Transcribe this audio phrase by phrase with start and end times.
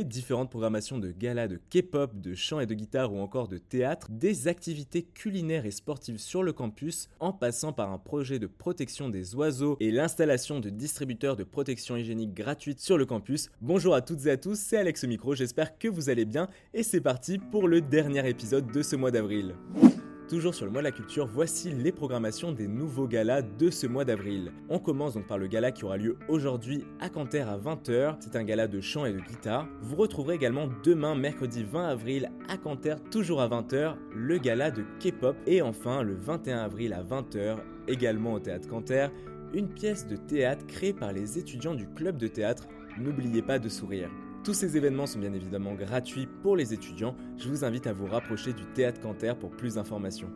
[0.00, 4.08] différentes programmations de galas de K-pop, de chant et de guitare ou encore de théâtre,
[4.10, 9.08] des activités culinaires et sportives sur le campus, en passant par un projet de protection
[9.08, 13.50] des oiseaux et l'installation de distributeurs de protection hygiénique gratuite sur le campus.
[13.60, 16.48] Bonjour à toutes et à tous, c'est Alex au micro, j'espère que vous allez bien
[16.72, 19.54] et c'est parti pour le dernier épisode de ce mois d'avril.
[20.32, 23.86] Toujours sur le mois de la culture, voici les programmations des nouveaux galas de ce
[23.86, 24.50] mois d'avril.
[24.70, 28.16] On commence donc par le gala qui aura lieu aujourd'hui à Canter à 20h.
[28.20, 29.68] C'est un gala de chant et de guitare.
[29.82, 34.86] Vous retrouverez également demain, mercredi 20 avril, à Canter, toujours à 20h, le gala de
[35.00, 35.36] K-pop.
[35.46, 39.08] Et enfin, le 21 avril à 20h, également au théâtre Canter,
[39.52, 42.66] une pièce de théâtre créée par les étudiants du club de théâtre.
[42.98, 44.08] N'oubliez pas de sourire.
[44.44, 47.14] Tous ces événements sont bien évidemment gratuits pour les étudiants.
[47.38, 50.30] Je vous invite à vous rapprocher du Théâtre Canter pour plus d'informations.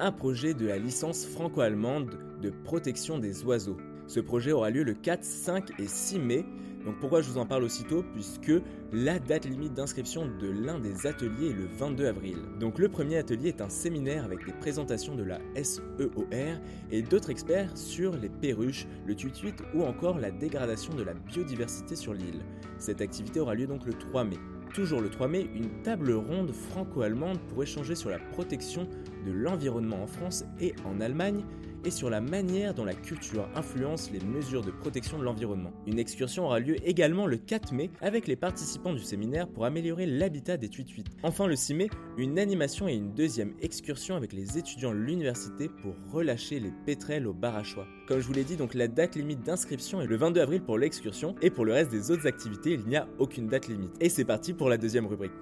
[0.00, 3.76] Un projet de la licence franco-allemande de protection des oiseaux.
[4.12, 6.44] Ce projet aura lieu le 4, 5 et 6 mai
[6.84, 8.04] donc pourquoi je vous en parle aussitôt?
[8.12, 8.52] Puisque
[8.92, 12.38] la date limite d'inscription de l'un des ateliers est le 22 avril.
[12.58, 16.58] Donc le premier atelier est un séminaire avec des présentations de la SEOR
[16.90, 21.94] et d'autres experts sur les perruches, le tuituit ou encore la dégradation de la biodiversité
[21.94, 22.42] sur l'île.
[22.78, 24.38] Cette activité aura lieu donc le 3 mai.
[24.74, 28.88] Toujours le 3 mai, une table ronde franco-allemande pour échanger sur la protection
[29.24, 31.44] de l'environnement en France et en Allemagne
[31.84, 35.72] et sur la manière dont la culture influence les mesures de protection de l'environnement.
[35.86, 40.06] Une excursion aura lieu également le 4 mai avec les participants du séminaire pour améliorer
[40.06, 41.08] l'habitat des tuituites.
[41.22, 45.68] Enfin le 6 mai, une animation et une deuxième excursion avec les étudiants de l'université
[45.68, 47.86] pour relâcher les pétrels au barachois.
[48.06, 50.78] Comme je vous l'ai dit, donc la date limite d'inscription est le 22 avril pour
[50.78, 53.92] l'excursion et pour le reste des autres activités, il n'y a aucune date limite.
[54.00, 55.32] Et c'est parti pour la deuxième rubrique.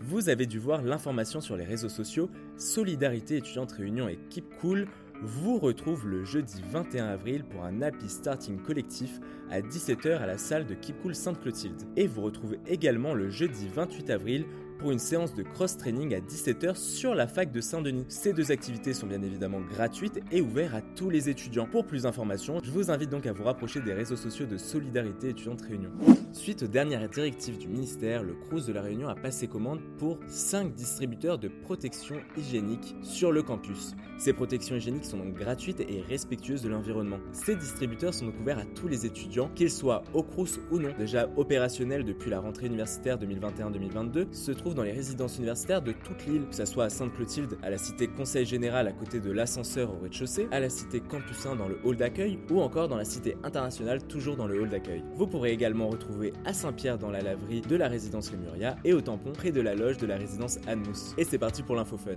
[0.00, 4.86] Vous avez dû voir l'information sur les réseaux sociaux, Solidarité étudiante réunion et Keep Cool
[5.22, 10.38] vous retrouve le jeudi 21 avril pour un Happy Starting collectif à 17h à la
[10.38, 11.82] salle de Keep Cool Sainte-Clotilde.
[11.96, 14.46] Et vous retrouvez également le jeudi 28 avril
[14.78, 18.04] pour une séance de cross-training à 17h sur la fac de Saint-Denis.
[18.08, 21.66] Ces deux activités sont bien évidemment gratuites et ouvertes à tous les étudiants.
[21.66, 25.30] Pour plus d'informations, je vous invite donc à vous rapprocher des réseaux sociaux de Solidarité
[25.30, 25.90] étudiante Réunion.
[26.32, 30.18] Suite aux dernières directives du ministère, le CRUS de la Réunion a passé commande pour
[30.26, 33.94] 5 distributeurs de protection hygiénique sur le campus.
[34.18, 37.18] Ces protections hygiéniques sont donc gratuites et respectueuses de l'environnement.
[37.32, 40.90] Ces distributeurs sont donc ouverts à tous les étudiants, qu'ils soient au CRUS ou non.
[40.98, 46.26] Déjà opérationnels depuis la rentrée universitaire 2021-2022, se trouvent dans les résidences universitaires de toute
[46.26, 49.92] l'île, que ce soit à Sainte-Clotilde, à la cité Conseil Général à côté de l'ascenseur
[49.92, 53.04] au rez-de-chaussée, à la cité Campus 1 dans le hall d'accueil, ou encore dans la
[53.04, 55.02] cité internationale toujours dans le hall d'accueil.
[55.14, 59.00] Vous pourrez également retrouver à Saint-Pierre dans la laverie de la résidence Lemuria et au
[59.00, 61.14] tampon près de la loge de la résidence Anne-Mousse.
[61.18, 62.16] Et c'est parti pour l'info fun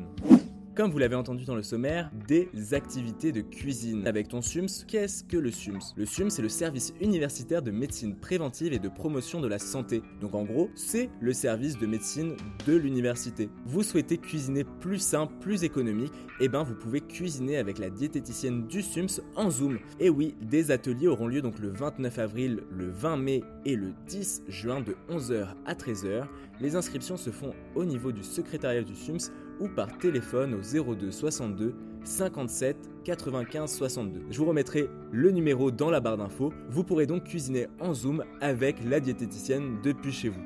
[0.79, 4.07] comme vous l'avez entendu dans le sommaire, des activités de cuisine.
[4.07, 5.93] Avec ton SUMS, qu'est-ce que le SUMS?
[5.97, 10.01] Le SUMS, c'est le service universitaire de médecine préventive et de promotion de la santé.
[10.21, 13.49] Donc en gros, c'est le service de médecine de l'université.
[13.65, 18.65] Vous souhaitez cuisiner plus simple, plus économique, eh ben vous pouvez cuisiner avec la diététicienne
[18.65, 19.79] du SUMS en Zoom.
[19.99, 23.91] Et oui, des ateliers auront lieu donc le 29 avril, le 20 mai et le
[24.07, 26.23] 10 juin de 11h à 13h.
[26.61, 29.29] Les inscriptions se font au niveau du secrétariat du SUMS
[29.59, 34.21] ou par téléphone au 02 62 57 95 62.
[34.29, 36.53] Je vous remettrai le numéro dans la barre d'infos.
[36.69, 40.41] Vous pourrez donc cuisiner en Zoom avec la diététicienne depuis chez vous.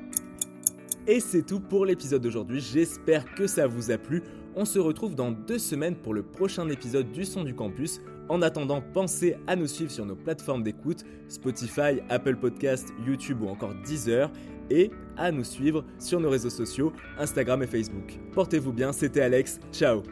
[1.06, 4.22] Et c'est tout pour l'épisode d'aujourd'hui, j'espère que ça vous a plu.
[4.56, 8.00] On se retrouve dans deux semaines pour le prochain épisode du Son du Campus.
[8.30, 13.48] En attendant, pensez à nous suivre sur nos plateformes d'écoute, Spotify, Apple Podcast, YouTube ou
[13.48, 14.30] encore Deezer
[14.70, 18.18] et à nous suivre sur nos réseaux sociaux, Instagram et Facebook.
[18.32, 20.02] Portez-vous bien, c'était Alex, ciao